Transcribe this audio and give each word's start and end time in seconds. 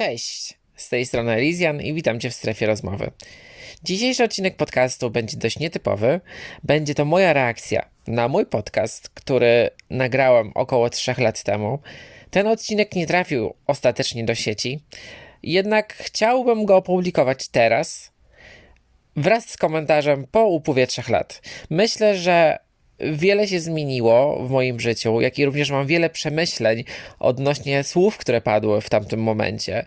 Cześć, 0.00 0.58
z 0.76 0.88
tej 0.88 1.06
strony 1.06 1.32
Elizian 1.32 1.80
i 1.80 1.94
witam 1.94 2.20
Cię 2.20 2.30
w 2.30 2.34
strefie 2.34 2.66
rozmowy. 2.66 3.10
Dzisiejszy 3.84 4.24
odcinek 4.24 4.56
podcastu 4.56 5.10
będzie 5.10 5.36
dość 5.36 5.58
nietypowy. 5.58 6.20
Będzie 6.62 6.94
to 6.94 7.04
moja 7.04 7.32
reakcja 7.32 7.88
na 8.06 8.28
mój 8.28 8.46
podcast, 8.46 9.08
który 9.08 9.70
nagrałem 9.90 10.52
około 10.54 10.90
3 10.90 11.14
lat 11.18 11.42
temu. 11.42 11.78
Ten 12.30 12.46
odcinek 12.46 12.94
nie 12.94 13.06
trafił 13.06 13.54
ostatecznie 13.66 14.24
do 14.24 14.34
sieci, 14.34 14.80
jednak 15.42 15.94
chciałbym 15.94 16.64
go 16.64 16.76
opublikować 16.76 17.48
teraz 17.48 18.12
wraz 19.16 19.48
z 19.48 19.56
komentarzem 19.56 20.26
po 20.30 20.46
upływie 20.46 20.86
3 20.86 21.02
lat. 21.08 21.42
Myślę, 21.70 22.18
że 22.18 22.58
wiele 23.12 23.48
się 23.48 23.60
zmieniło 23.60 24.46
w 24.46 24.50
moim 24.50 24.80
życiu, 24.80 25.20
jak 25.20 25.38
i 25.38 25.44
również 25.44 25.70
mam 25.70 25.86
wiele 25.86 26.10
przemyśleń 26.10 26.84
odnośnie 27.18 27.84
słów, 27.84 28.18
które 28.18 28.40
padły 28.40 28.80
w 28.80 28.90
tamtym 28.90 29.22
momencie 29.22 29.84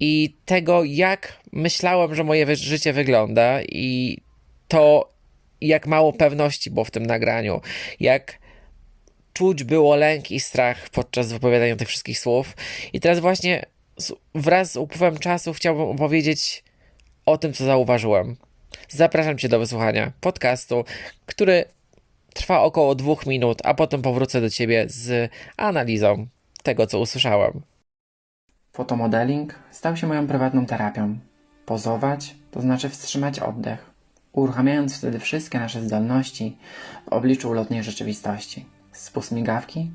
i 0.00 0.36
tego, 0.44 0.84
jak 0.84 1.40
myślałem, 1.52 2.14
że 2.14 2.24
moje 2.24 2.56
życie 2.56 2.92
wygląda 2.92 3.62
i 3.62 4.18
to, 4.68 5.12
jak 5.60 5.86
mało 5.86 6.12
pewności 6.12 6.70
było 6.70 6.84
w 6.84 6.90
tym 6.90 7.06
nagraniu, 7.06 7.60
jak 8.00 8.38
czuć 9.32 9.64
było 9.64 9.96
lęk 9.96 10.30
i 10.30 10.40
strach 10.40 10.88
podczas 10.88 11.32
wypowiadania 11.32 11.76
tych 11.76 11.88
wszystkich 11.88 12.18
słów. 12.18 12.56
I 12.92 13.00
teraz 13.00 13.18
właśnie 13.18 13.66
wraz 14.34 14.72
z 14.72 14.76
upływem 14.76 15.18
czasu 15.18 15.52
chciałbym 15.52 15.88
opowiedzieć 15.88 16.64
o 17.26 17.38
tym, 17.38 17.52
co 17.52 17.64
zauważyłem. 17.64 18.36
Zapraszam 18.88 19.38
Cię 19.38 19.48
do 19.48 19.58
wysłuchania 19.58 20.12
podcastu, 20.20 20.84
który 21.26 21.64
trwa 22.36 22.60
około 22.60 22.94
dwóch 22.94 23.26
minut, 23.26 23.58
a 23.64 23.74
potem 23.74 24.02
powrócę 24.02 24.40
do 24.40 24.50
Ciebie 24.50 24.84
z 24.88 25.30
analizą 25.56 26.26
tego, 26.62 26.86
co 26.86 27.00
usłyszałem. 27.00 27.62
Fotomodeling 28.72 29.54
stał 29.70 29.96
się 29.96 30.06
moją 30.06 30.26
prywatną 30.26 30.66
terapią. 30.66 31.18
Pozować 31.66 32.34
to 32.50 32.60
znaczy 32.60 32.88
wstrzymać 32.88 33.40
oddech, 33.40 33.90
uruchamiając 34.32 34.98
wtedy 34.98 35.18
wszystkie 35.18 35.58
nasze 35.58 35.82
zdolności 35.82 36.56
w 37.04 37.08
obliczu 37.08 37.50
ulotnej 37.50 37.82
rzeczywistości. 37.82 38.66
Spust 38.92 39.32
migawki? 39.32 39.90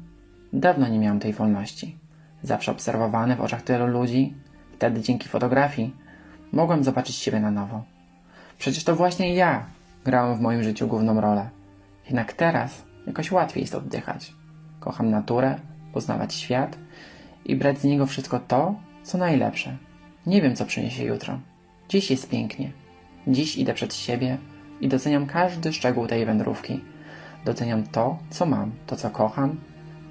Dawno 0.54 0.88
nie 0.88 1.00
miałem 1.00 1.20
tej 1.20 1.34
wolności. 1.34 1.98
Zawsze 2.44 2.72
obserwowany 2.72 3.36
w 3.36 3.42
oczach 3.42 3.62
tylu 3.62 3.88
ludzi, 3.88 4.34
wtedy 4.74 5.02
dzięki 5.02 5.30
fotografii 5.30 5.96
mogłem 6.52 6.84
zobaczyć 6.84 7.16
siebie 7.16 7.40
na 7.40 7.52
nowo. 7.52 7.84
Przecież 8.58 8.84
to 8.84 8.96
właśnie 8.96 9.36
ja 9.36 9.66
grałem 10.06 10.38
w 10.38 10.42
moim 10.42 10.64
życiu 10.64 10.88
główną 10.88 11.22
rolę. 11.22 11.50
Jednak 12.06 12.34
teraz 12.34 12.86
jakoś 13.08 13.32
łatwiej 13.32 13.62
jest 13.62 13.76
oddychać. 13.76 14.34
Kocham 14.80 15.10
naturę, 15.10 15.56
poznawać 15.94 16.34
świat 16.34 16.78
i 17.46 17.56
brać 17.56 17.80
z 17.80 17.84
niego 17.84 18.06
wszystko 18.06 18.40
to, 18.40 18.76
co 19.04 19.18
najlepsze. 19.18 19.78
Nie 20.26 20.42
wiem, 20.42 20.56
co 20.56 20.66
przyniesie 20.66 21.04
jutro. 21.04 21.40
Dziś 21.90 22.12
jest 22.12 22.30
pięknie. 22.30 22.72
Dziś 23.28 23.58
idę 23.58 23.74
przed 23.74 23.94
siebie 23.94 24.38
i 24.82 24.88
doceniam 24.88 25.26
każdy 25.26 25.74
szczegół 25.74 26.08
tej 26.08 26.26
wędrówki. 26.26 26.80
Doceniam 27.46 27.84
to, 27.84 28.18
co 28.30 28.46
mam, 28.46 28.72
to, 28.88 28.96
co 28.96 29.10
kocham 29.10 29.56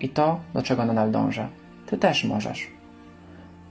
i 0.01 0.09
to, 0.09 0.41
do 0.55 0.63
czego 0.63 0.85
nadal 0.85 1.11
dążę. 1.11 1.49
Ty 1.87 1.99
też 1.99 2.25
możesz. 2.25 2.67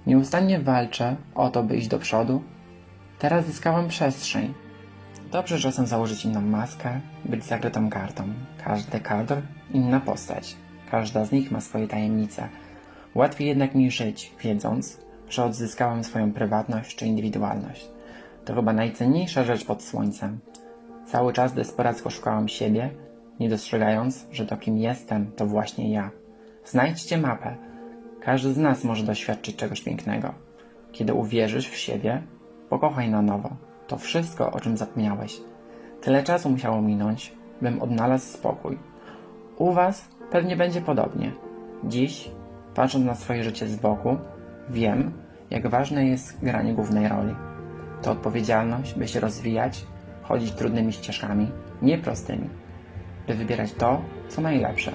Nieustannie 0.08 0.60
walczę 0.60 1.16
o 1.36 1.50
to, 1.50 1.64
by 1.64 1.78
iść 1.78 1.88
do 1.88 2.00
przodu. 2.00 2.44
Teraz 3.20 3.46
zyskałem 3.46 3.88
przestrzeń. 3.88 4.54
Dobrze 5.32 5.60
czasem 5.60 5.88
założyć 5.88 6.26
inną 6.26 6.42
maskę, 6.42 7.00
być 7.26 7.44
zakrytą 7.44 7.90
kartą. 7.90 8.24
Każdy 8.64 9.00
kadr, 9.00 9.42
inna 9.74 10.00
postać. 10.00 10.56
Każda 10.92 11.26
z 11.26 11.32
nich 11.32 11.52
ma 11.52 11.62
swoje 11.62 11.88
tajemnice. 11.88 12.50
Łatwiej 13.16 13.48
jednak 13.48 13.76
mi 13.76 13.92
żyć, 13.92 14.34
wiedząc, 14.44 15.02
że 15.30 15.44
odzyskałem 15.44 16.04
swoją 16.04 16.34
prywatność 16.34 16.96
czy 16.96 17.06
indywidualność. 17.06 17.90
To 18.46 18.56
chyba 18.56 18.74
najcenniejsza 18.74 19.44
rzecz 19.44 19.66
pod 19.66 19.84
słońcem. 19.84 20.40
Cały 21.06 21.34
czas 21.34 21.54
desperacko 21.54 22.10
szukałem 22.10 22.48
siebie, 22.48 22.90
nie 23.40 23.50
dostrzegając, 23.50 24.28
że 24.32 24.46
to 24.46 24.58
kim 24.58 24.78
jestem, 24.78 25.32
to 25.32 25.46
właśnie 25.46 25.92
ja. 25.92 26.12
Znajdźcie 26.66 27.18
mapę. 27.18 27.56
Każdy 28.22 28.54
z 28.54 28.58
nas 28.58 28.84
może 28.84 29.04
doświadczyć 29.04 29.56
czegoś 29.56 29.82
pięknego. 29.82 30.34
Kiedy 30.92 31.14
uwierzysz 31.14 31.70
w 31.70 31.78
siebie, 31.78 32.24
pokochaj 32.70 33.10
na 33.10 33.22
nowo. 33.22 33.69
To 33.90 33.98
wszystko, 33.98 34.52
o 34.52 34.60
czym 34.60 34.78
zapomniałeś. 34.78 35.42
Tyle 36.02 36.24
czasu 36.24 36.50
musiało 36.50 36.82
minąć, 36.82 37.34
bym 37.62 37.82
odnalazł 37.82 38.26
spokój. 38.26 38.78
U 39.58 39.74
Was 39.74 40.10
pewnie 40.32 40.56
będzie 40.56 40.82
podobnie. 40.82 41.32
Dziś, 41.84 42.32
patrząc 42.76 43.06
na 43.06 43.16
swoje 43.16 43.44
życie 43.44 43.68
z 43.68 43.76
boku, 43.76 44.18
wiem, 44.70 45.12
jak 45.50 45.68
ważne 45.68 46.06
jest 46.06 46.40
granie 46.44 46.74
głównej 46.74 47.08
roli. 47.08 47.36
To 48.02 48.12
odpowiedzialność, 48.12 48.94
by 48.94 49.08
się 49.08 49.20
rozwijać, 49.20 49.86
chodzić 50.24 50.52
trudnymi 50.52 50.94
ścieżkami, 50.94 51.52
nie 51.82 51.98
prostymi, 51.98 52.50
by 53.28 53.34
wybierać 53.34 53.74
to, 53.74 54.02
co 54.28 54.42
najlepsze. 54.42 54.92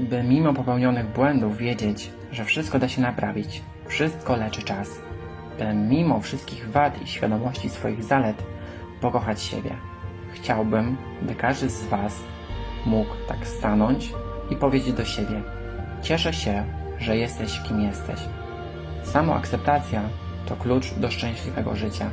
By 0.00 0.22
mimo 0.22 0.54
popełnionych 0.54 1.06
błędów 1.06 1.56
wiedzieć, 1.56 2.10
że 2.32 2.44
wszystko 2.44 2.78
da 2.78 2.88
się 2.88 3.02
naprawić, 3.02 3.62
wszystko 3.86 4.36
leczy 4.36 4.62
czas 4.62 4.88
mimo 5.74 6.20
wszystkich 6.20 6.70
wad 6.70 7.02
i 7.02 7.06
świadomości 7.06 7.70
swoich 7.70 8.04
zalet 8.04 8.42
pokochać 9.00 9.42
siebie. 9.42 9.70
Chciałbym, 10.32 10.96
by 11.22 11.34
każdy 11.34 11.70
z 11.70 11.86
Was 11.86 12.20
mógł 12.86 13.14
tak 13.28 13.46
stanąć 13.46 14.12
i 14.50 14.56
powiedzieć 14.56 14.92
do 14.94 15.04
siebie: 15.04 15.42
Cieszę 16.02 16.32
się, 16.32 16.64
że 16.98 17.16
jesteś 17.16 17.60
kim 17.60 17.80
jesteś. 17.80 18.20
Samoakceptacja 19.04 20.02
to 20.46 20.56
klucz 20.56 20.94
do 20.94 21.10
szczęśliwego 21.10 21.76
życia, 21.76 22.10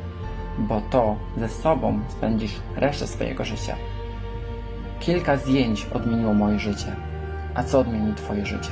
bo 0.58 0.82
to 0.82 1.16
ze 1.38 1.50
sobą 1.50 2.00
spędzisz 2.10 2.56
resztę 2.76 3.08
swojego 3.08 3.46
życia. 3.46 3.76
Kilka 5.00 5.38
zdjęć 5.38 5.88
odmieniło 5.94 6.34
moje 6.34 6.60
życie. 6.60 6.96
A 7.56 7.64
co 7.64 7.80
odmieni 7.80 8.16
Twoje 8.16 8.46
życie? 8.46 8.72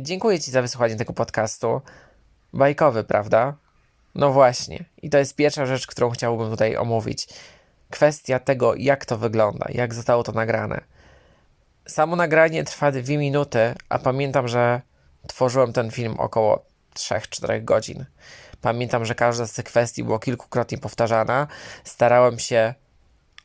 Dziękuję 0.00 0.40
Ci 0.40 0.50
za 0.50 0.62
wysłuchanie 0.62 0.96
tego 0.96 1.12
podcastu. 1.12 1.80
Bajkowy, 2.52 3.04
prawda? 3.04 3.56
No 4.14 4.32
właśnie. 4.32 4.84
I 5.02 5.10
to 5.10 5.18
jest 5.18 5.36
pierwsza 5.36 5.66
rzecz, 5.66 5.86
którą 5.86 6.10
chciałbym 6.10 6.50
tutaj 6.50 6.76
omówić. 6.76 7.28
Kwestia 7.90 8.38
tego, 8.38 8.74
jak 8.74 9.04
to 9.06 9.18
wygląda, 9.18 9.66
jak 9.68 9.94
zostało 9.94 10.22
to 10.22 10.32
nagrane. 10.32 10.80
Samo 11.86 12.16
nagranie 12.16 12.64
trwa 12.64 12.92
dwie 12.92 13.18
minuty, 13.18 13.74
a 13.88 13.98
pamiętam, 13.98 14.48
że 14.48 14.80
tworzyłem 15.26 15.72
ten 15.72 15.90
film 15.90 16.14
około 16.18 16.64
3-4 16.94 17.64
godzin. 17.64 18.04
Pamiętam, 18.60 19.04
że 19.04 19.14
każda 19.14 19.46
z 19.46 19.52
tych 19.52 19.64
kwestii 19.64 20.04
była 20.04 20.18
kilkukrotnie 20.18 20.78
powtarzana. 20.78 21.46
Starałem 21.84 22.38
się 22.38 22.74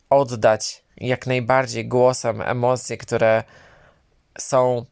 oddać 0.09 0.83
jak 0.97 1.27
najbardziej 1.27 1.87
głosem 1.87 2.41
emocje, 2.41 2.97
które 2.97 3.43
są 4.37 4.85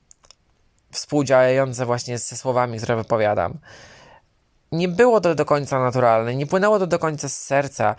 współdziałające 0.91 1.85
właśnie 1.85 2.18
ze 2.18 2.38
słowami, 2.38 2.78
które 2.78 2.96
wypowiadam. 2.96 3.57
Nie 4.72 4.88
było 4.88 5.22
to 5.22 5.35
do 5.35 5.46
końca 5.46 5.79
naturalne, 5.79 6.35
nie 6.35 6.47
płynęło 6.47 6.79
to 6.79 6.88
do 6.88 7.00
końca 7.00 7.29
z 7.29 7.38
serca. 7.38 7.96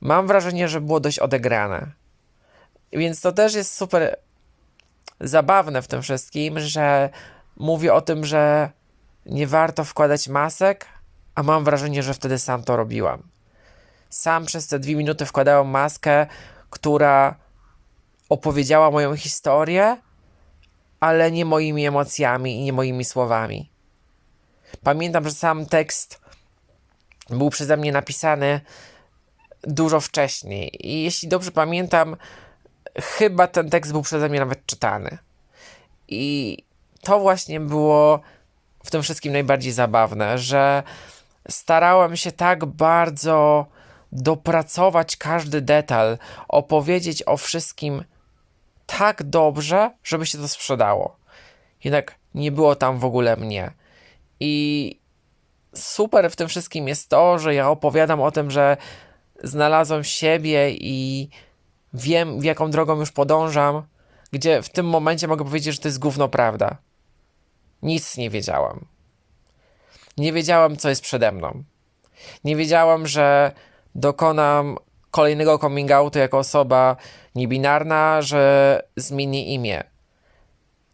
Mam 0.00 0.26
wrażenie, 0.26 0.68
że 0.68 0.80
było 0.80 1.00
dość 1.00 1.18
odegrane. 1.18 1.86
Więc 2.92 3.20
to 3.20 3.32
też 3.32 3.54
jest 3.54 3.74
super 3.74 4.16
zabawne 5.20 5.82
w 5.82 5.88
tym 5.88 6.02
wszystkim, 6.02 6.60
że 6.60 7.10
mówię 7.56 7.94
o 7.94 8.00
tym, 8.00 8.24
że 8.24 8.70
nie 9.26 9.46
warto 9.46 9.84
wkładać 9.84 10.28
masek, 10.28 10.86
a 11.34 11.42
mam 11.42 11.64
wrażenie, 11.64 12.02
że 12.02 12.14
wtedy 12.14 12.38
sam 12.38 12.62
to 12.62 12.76
robiłam. 12.76 13.22
Sam 14.10 14.46
przez 14.46 14.66
te 14.66 14.78
dwie 14.78 14.96
minuty 14.96 15.26
wkładałem 15.26 15.68
maskę, 15.68 16.26
która 16.70 17.34
opowiedziała 18.28 18.90
moją 18.90 19.16
historię, 19.16 19.96
ale 21.02 21.32
nie 21.32 21.44
moimi 21.44 21.86
emocjami 21.86 22.56
i 22.56 22.62
nie 22.62 22.72
moimi 22.72 23.04
słowami. 23.04 23.70
Pamiętam, 24.82 25.24
że 25.24 25.30
sam 25.30 25.66
tekst 25.66 26.20
był 27.30 27.50
przeze 27.50 27.76
mnie 27.76 27.92
napisany 27.92 28.60
dużo 29.62 30.00
wcześniej 30.00 30.86
i 30.88 31.02
jeśli 31.02 31.28
dobrze 31.28 31.50
pamiętam, 31.50 32.16
chyba 33.00 33.46
ten 33.46 33.70
tekst 33.70 33.92
był 33.92 34.02
przeze 34.02 34.28
mnie 34.28 34.40
nawet 34.40 34.66
czytany. 34.66 35.18
I 36.08 36.56
to 37.00 37.20
właśnie 37.20 37.60
było 37.60 38.20
w 38.84 38.90
tym 38.90 39.02
wszystkim 39.02 39.32
najbardziej 39.32 39.72
zabawne, 39.72 40.38
że 40.38 40.82
starałem 41.48 42.16
się 42.16 42.32
tak 42.32 42.64
bardzo 42.64 43.66
dopracować 44.12 45.16
każdy 45.16 45.60
detal, 45.60 46.18
opowiedzieć 46.48 47.22
o 47.26 47.36
wszystkim 47.36 48.04
tak 48.98 49.22
dobrze, 49.22 49.90
żeby 50.04 50.26
się 50.26 50.38
to 50.38 50.48
sprzedało. 50.48 51.16
Jednak 51.84 52.14
nie 52.34 52.52
było 52.52 52.76
tam 52.76 52.98
w 52.98 53.04
ogóle 53.04 53.36
mnie. 53.36 53.72
I 54.40 55.00
super 55.74 56.30
w 56.30 56.36
tym 56.36 56.48
wszystkim 56.48 56.88
jest 56.88 57.08
to, 57.08 57.38
że 57.38 57.54
ja 57.54 57.70
opowiadam 57.70 58.20
o 58.20 58.30
tym, 58.30 58.50
że 58.50 58.76
znalazłem 59.42 60.04
siebie 60.04 60.70
i 60.70 61.28
wiem, 61.94 62.40
w 62.40 62.44
jaką 62.44 62.70
drogą 62.70 62.98
już 63.00 63.12
podążam, 63.12 63.82
gdzie 64.32 64.62
w 64.62 64.68
tym 64.68 64.86
momencie 64.86 65.28
mogę 65.28 65.44
powiedzieć, 65.44 65.74
że 65.74 65.80
to 65.80 65.88
jest 65.88 65.98
gówno 65.98 66.28
prawda. 66.28 66.76
Nic 67.82 68.16
nie 68.16 68.30
wiedziałam. 68.30 68.84
Nie 70.16 70.32
wiedziałam, 70.32 70.76
co 70.76 70.88
jest 70.88 71.02
przede 71.02 71.32
mną. 71.32 71.64
Nie 72.44 72.56
wiedziałam, 72.56 73.06
że 73.06 73.52
dokonam 73.94 74.76
kolejnego 75.12 75.58
coming 75.58 75.90
outu 75.90 76.18
jako 76.18 76.38
osoba 76.38 76.96
niebinarna, 77.34 78.22
że 78.22 78.82
zmienię 78.96 79.54
imię. 79.54 79.84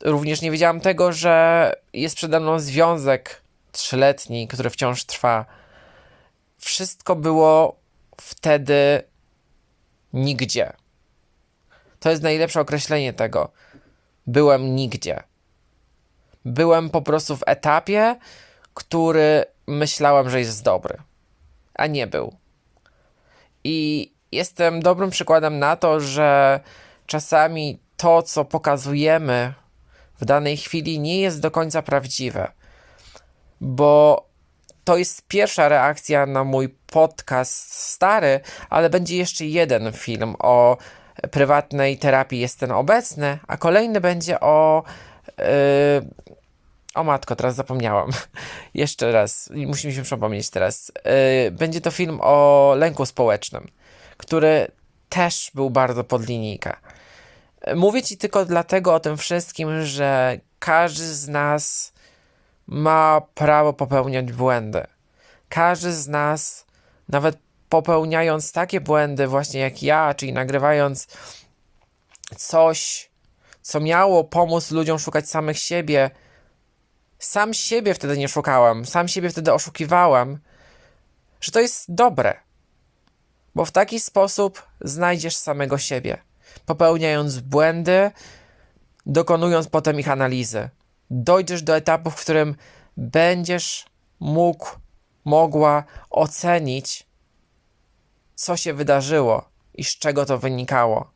Również 0.04 0.42
nie 0.42 0.50
wiedziałam 0.50 0.80
tego, 0.80 1.12
że 1.12 1.72
jest 1.92 2.16
przede 2.16 2.40
mną 2.40 2.60
związek 2.60 3.42
trzyletni, 3.72 4.48
który 4.48 4.70
wciąż 4.70 5.04
trwa. 5.04 5.46
Wszystko 6.58 7.16
było 7.16 7.76
wtedy 8.20 9.02
nigdzie. 10.12 10.72
To 12.00 12.10
jest 12.10 12.22
najlepsze 12.22 12.60
określenie 12.60 13.12
tego. 13.12 13.52
Byłem 14.26 14.76
nigdzie. 14.76 15.22
Byłem 16.44 16.90
po 16.90 17.02
prostu 17.02 17.36
w 17.36 17.42
etapie, 17.46 18.16
który 18.74 19.44
myślałem, 19.66 20.30
że 20.30 20.38
jest 20.38 20.64
dobry, 20.64 20.98
a 21.74 21.86
nie 21.86 22.06
był. 22.06 22.36
I 23.68 24.12
jestem 24.32 24.80
dobrym 24.80 25.10
przykładem 25.10 25.58
na 25.58 25.76
to, 25.76 26.00
że 26.00 26.60
czasami 27.06 27.78
to, 27.96 28.22
co 28.22 28.44
pokazujemy 28.44 29.54
w 30.20 30.24
danej 30.24 30.56
chwili, 30.56 31.00
nie 31.00 31.20
jest 31.20 31.40
do 31.40 31.50
końca 31.50 31.82
prawdziwe. 31.82 32.52
Bo 33.60 34.24
to 34.84 34.96
jest 34.96 35.28
pierwsza 35.28 35.68
reakcja 35.68 36.26
na 36.26 36.44
mój 36.44 36.68
podcast 36.68 37.72
stary, 37.72 38.40
ale 38.70 38.90
będzie 38.90 39.16
jeszcze 39.16 39.44
jeden 39.44 39.92
film 39.92 40.34
o 40.38 40.76
prywatnej 41.30 41.98
terapii 41.98 42.40
jest 42.40 42.60
ten 42.60 42.72
obecny, 42.72 43.38
a 43.46 43.56
kolejny 43.56 44.00
będzie 44.00 44.40
o. 44.40 44.82
Yy, 45.38 45.44
o 46.98 47.04
matko, 47.04 47.36
teraz 47.36 47.54
zapomniałam. 47.54 48.10
Jeszcze 48.74 49.12
raz, 49.12 49.50
musimy 49.54 49.92
się 49.92 50.02
przypomnieć 50.02 50.50
teraz. 50.50 50.92
Yy, 51.44 51.50
będzie 51.50 51.80
to 51.80 51.90
film 51.90 52.18
o 52.22 52.74
lęku 52.76 53.06
społecznym, 53.06 53.70
który 54.16 54.70
też 55.08 55.50
był 55.54 55.70
bardzo 55.70 56.04
pod 56.04 56.26
linijka. 56.26 56.80
Mówię 57.76 58.02
ci 58.02 58.16
tylko 58.16 58.44
dlatego 58.44 58.94
o 58.94 59.00
tym 59.00 59.16
wszystkim, 59.16 59.84
że 59.84 60.40
każdy 60.58 61.04
z 61.04 61.28
nas 61.28 61.92
ma 62.66 63.22
prawo 63.34 63.72
popełniać 63.72 64.32
błędy. 64.32 64.86
Każdy 65.48 65.92
z 65.92 66.08
nas, 66.08 66.66
nawet 67.08 67.38
popełniając 67.68 68.52
takie 68.52 68.80
błędy, 68.80 69.26
właśnie 69.26 69.60
jak 69.60 69.82
ja, 69.82 70.14
czyli 70.14 70.32
nagrywając 70.32 71.06
coś, 72.36 73.10
co 73.62 73.80
miało 73.80 74.24
pomóc 74.24 74.70
ludziom 74.70 74.98
szukać 74.98 75.28
samych 75.28 75.58
siebie, 75.58 76.10
sam 77.18 77.54
siebie 77.54 77.94
wtedy 77.94 78.18
nie 78.18 78.28
szukałem, 78.28 78.86
sam 78.86 79.08
siebie 79.08 79.30
wtedy 79.30 79.52
oszukiwałem, 79.52 80.38
że 81.40 81.52
to 81.52 81.60
jest 81.60 81.94
dobre. 81.94 82.40
Bo 83.54 83.64
w 83.64 83.70
taki 83.70 84.00
sposób 84.00 84.62
znajdziesz 84.80 85.36
samego 85.36 85.78
siebie, 85.78 86.22
popełniając 86.66 87.40
błędy, 87.40 88.10
dokonując 89.06 89.68
potem 89.68 90.00
ich 90.00 90.08
analizy. 90.08 90.68
Dojdziesz 91.10 91.62
do 91.62 91.76
etapu, 91.76 92.10
w 92.10 92.20
którym 92.20 92.56
będziesz 92.96 93.86
mógł, 94.20 94.68
mogła 95.24 95.84
ocenić, 96.10 97.06
co 98.34 98.56
się 98.56 98.74
wydarzyło 98.74 99.48
i 99.74 99.84
z 99.84 99.98
czego 99.98 100.26
to 100.26 100.38
wynikało. 100.38 101.10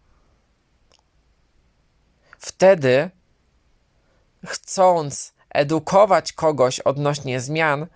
Wtedy, 2.38 3.10
chcąc 4.46 5.31
edukować 5.54 6.32
kogoś 6.32 6.80
odnośnie 6.80 7.40
zmian, 7.40 7.86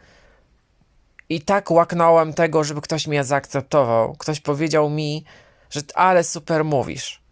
i 1.29 1.41
tak 1.41 1.71
łaknąłem 1.71 2.35
tego, 2.35 2.65
żeby 2.65 2.81
ktoś 2.81 3.07
mnie 3.07 3.25
zaakceptował. 3.25 4.17
Ktoś 4.17 4.41
powiedział 4.41 4.91
mi, 4.91 5.25
że 5.71 5.81
ale 5.95 6.25
super 6.25 6.65
mówisz. 6.65 7.23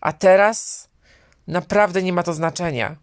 A 0.00 0.12
teraz 0.12 0.88
naprawdę 1.46 2.02
nie 2.02 2.12
ma 2.12 2.22
to 2.22 2.34
znaczenia. 2.34 2.96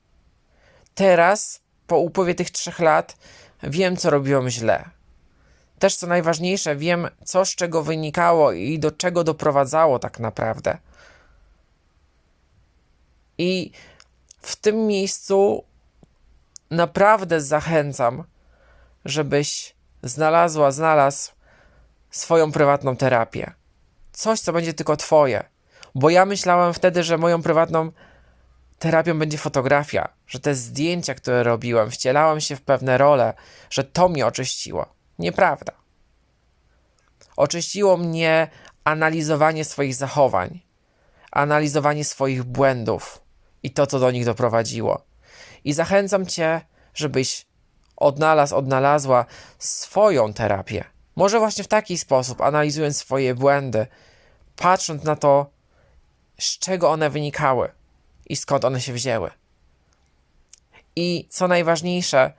Teraz, 0.96 1.62
po 1.88 1.98
upływie 1.98 2.36
tych 2.36 2.52
trzech 2.52 2.80
lat, 2.80 3.18
wiem, 3.64 3.98
co 3.98 4.10
robiłem 4.10 4.50
źle. 4.50 4.90
Też 5.80 5.96
co 5.96 6.08
najważniejsze, 6.08 6.76
wiem, 6.76 7.08
co 7.24 7.46
z 7.46 7.56
czego 7.56 7.84
wynikało 7.84 8.52
i 8.52 8.80
do 8.80 8.92
czego 8.92 9.24
doprowadzało 9.24 10.00
tak 10.00 10.20
naprawdę. 10.20 10.78
I 13.38 13.72
w 14.46 14.56
tym 14.56 14.88
miejscu 14.88 15.64
naprawdę 16.72 17.42
zachęcam, 17.42 18.24
żebyś 19.06 19.76
znalazła, 20.04 20.72
znalazł 20.72 21.32
swoją 22.12 22.52
prywatną 22.52 22.96
terapię. 22.96 23.54
Coś, 24.12 24.40
co 24.40 24.54
będzie 24.54 24.74
tylko 24.74 24.98
twoje. 24.98 25.44
Bo 25.96 26.10
ja 26.10 26.26
myślałem 26.26 26.74
wtedy, 26.74 27.04
że 27.04 27.18
moją 27.18 27.42
prywatną 27.42 27.92
terapią 28.80 29.20
będzie 29.20 29.38
fotografia, 29.38 30.10
że 30.28 30.40
te 30.40 30.56
zdjęcia, 30.56 31.16
które 31.16 31.44
robiłem, 31.44 31.92
wcielałem 31.92 32.42
się 32.42 32.56
w 32.56 32.62
pewne 32.62 32.98
role, 32.98 33.34
że 33.70 33.84
to 33.84 34.10
mnie 34.10 34.26
oczyściło. 34.26 34.86
Nieprawda. 35.20 35.74
Oczyściło 37.38 37.98
mnie 37.98 38.48
analizowanie 38.84 39.66
swoich 39.66 39.96
zachowań, 39.96 40.62
analizowanie 41.32 42.06
swoich 42.06 42.44
błędów 42.44 43.25
i 43.66 43.72
to, 43.72 43.88
co 43.88 44.00
do 44.00 44.12
nich 44.12 44.26
doprowadziło. 44.26 45.02
I 45.64 45.74
zachęcam 45.74 46.26
Cię, 46.26 46.62
żebyś 46.94 47.46
odnalazł, 47.98 48.56
odnalazła 48.56 49.26
swoją 49.60 50.34
terapię. 50.34 50.84
Może 51.16 51.40
właśnie 51.40 51.64
w 51.64 51.68
taki 51.68 51.98
sposób, 51.98 52.42
analizując 52.42 52.98
swoje 52.98 53.36
błędy, 53.36 53.88
patrząc 54.56 55.04
na 55.04 55.16
to, 55.16 55.50
z 56.40 56.60
czego 56.60 56.92
one 56.92 57.10
wynikały 57.10 57.72
i 58.30 58.36
skąd 58.36 58.66
one 58.66 58.82
się 58.82 58.94
wzięły. 58.94 59.32
I 60.96 61.28
co 61.30 61.48
najważniejsze, 61.48 62.34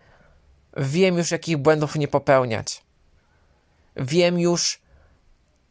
wiem 0.77 1.19
już, 1.19 1.31
jakich 1.31 1.57
błędów 1.57 1.97
nie 1.97 2.09
popełniać. 2.09 2.83
Wiem 3.97 4.39
już, 4.39 4.81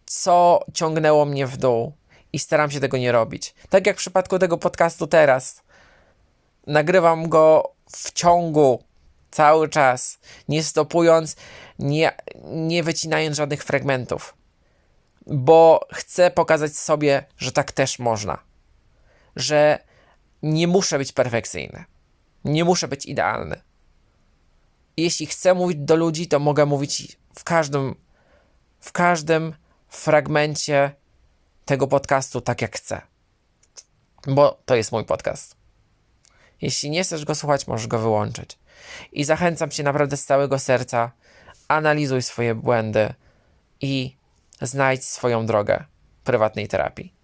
co 0.05 0.59
ciągnęło 0.73 1.25
mnie 1.25 1.47
w 1.47 1.57
dół 1.57 1.93
i 2.35 2.39
staram 2.39 2.71
się 2.71 2.79
tego 2.79 2.97
nie 2.97 3.11
robić. 3.11 3.55
Tak 3.69 3.87
jak 3.87 3.95
w 3.95 3.99
przypadku 3.99 4.39
tego 4.39 4.57
podcastu 4.57 5.07
teraz. 5.07 5.63
Nagrywam 6.67 7.29
go 7.29 7.71
w 7.91 8.11
ciągu 8.11 8.83
cały 9.31 9.69
czas, 9.69 10.19
nie 10.47 10.63
stopując, 10.63 11.35
nie, 11.79 12.11
nie 12.45 12.83
wycinając 12.83 13.37
żadnych 13.37 13.63
fragmentów, 13.63 14.37
bo 15.27 15.87
chcę 15.93 16.31
pokazać 16.31 16.77
sobie, 16.77 17.25
że 17.37 17.51
tak 17.51 17.71
też 17.71 17.99
można, 17.99 18.37
że 19.35 19.79
nie 20.43 20.67
muszę 20.67 20.97
być 20.97 21.11
perfekcyjny, 21.11 21.83
nie 22.45 22.65
muszę 22.65 22.87
być 22.87 23.05
idealny. 23.05 23.61
Jeśli 24.97 25.25
chcę 25.25 25.53
mówić 25.53 25.77
do 25.77 25.95
ludzi, 25.95 26.27
to 26.27 26.39
mogę 26.39 26.65
mówić 26.65 27.17
w 27.35 27.43
każdym, 27.43 27.95
w 28.79 28.91
każdym 28.91 29.53
fragmencie 29.89 31.04
tego 31.65 31.87
podcastu 31.87 32.41
tak 32.41 32.61
jak 32.61 32.77
chcę, 32.77 33.01
bo 34.27 34.61
to 34.65 34.75
jest 34.75 34.91
mój 34.91 35.05
podcast. 35.05 35.55
Jeśli 36.61 36.89
nie 36.89 37.03
chcesz 37.03 37.25
go 37.25 37.35
słuchać, 37.35 37.67
możesz 37.67 37.87
go 37.87 37.99
wyłączyć. 37.99 38.59
I 39.11 39.23
zachęcam 39.23 39.69
cię 39.69 39.83
naprawdę 39.83 40.17
z 40.17 40.25
całego 40.25 40.59
serca, 40.59 41.11
analizuj 41.67 42.21
swoje 42.21 42.55
błędy 42.55 43.13
i 43.81 44.17
znajdź 44.61 45.05
swoją 45.05 45.45
drogę 45.45 45.85
prywatnej 46.23 46.67
terapii. 46.67 47.14